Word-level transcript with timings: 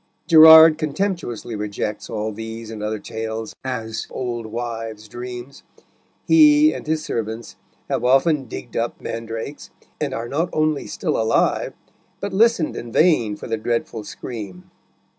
Gerard 0.25 0.79
contemptuously 0.79 1.55
rejects 1.55 2.09
all 2.09 2.31
these 2.31 2.71
and 2.71 2.81
other 2.81 2.97
tales 2.97 3.55
as 3.63 4.07
"old 4.09 4.47
wives' 4.47 5.07
dreams." 5.07 5.61
He 6.25 6.73
and 6.73 6.87
his 6.87 7.05
servants 7.05 7.55
have 7.87 8.03
often 8.03 8.45
digged 8.47 8.75
up 8.75 8.99
mandrakes, 8.99 9.69
and 9.99 10.11
are 10.11 10.27
not 10.27 10.49
only 10.53 10.87
still 10.87 11.21
alive, 11.21 11.75
but 12.19 12.33
listened 12.33 12.75
in 12.75 12.91
vain 12.91 13.35
for 13.35 13.45
the 13.45 13.57
dreadful 13.57 14.03
scream. 14.03 14.71